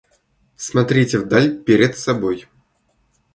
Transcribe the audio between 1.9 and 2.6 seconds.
собой.